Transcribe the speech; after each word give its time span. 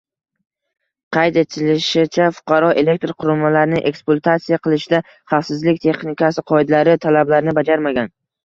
Qayd 1.17 1.35
etilishicha, 1.41 2.29
fuqaro 2.37 2.71
elektr 2.83 3.13
qurilmalarni 3.19 3.83
ekspluatatsiya 3.91 4.61
qilishda 4.65 5.03
xavfsizlik 5.13 5.81
texnikasi 5.87 6.49
qoidalari 6.55 7.01
talablarini 7.09 7.59
bajarmagan 7.61 8.15